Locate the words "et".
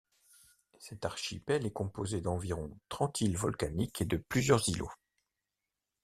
4.01-4.05